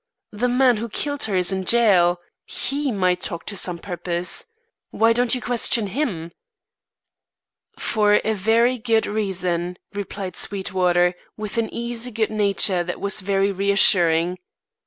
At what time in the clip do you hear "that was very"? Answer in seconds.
12.83-13.51